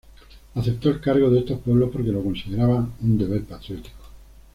Aceptó 0.55 0.89
el 0.89 0.99
cargo 0.99 1.29
de 1.29 1.41
estos 1.41 1.59
pueblos 1.59 1.91
porque 1.93 2.11
lo 2.11 2.23
consideraba 2.23 2.89
un 3.01 3.19
deber 3.19 3.43
patriótico. 3.45 4.07